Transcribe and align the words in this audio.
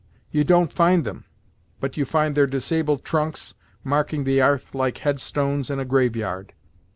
You 0.31 0.43
don't 0.43 0.73
find 0.73 1.03
them, 1.03 1.25
but 1.79 1.95
you 1.95 2.05
find 2.05 2.33
their 2.33 2.47
disabled 2.47 3.03
trunks, 3.03 3.53
marking 3.83 4.23
the 4.23 4.41
'arth 4.41 4.73
like 4.73 4.97
headstones 4.97 5.69
in 5.69 5.77
a 5.79 5.85
graveyard. 5.85 6.53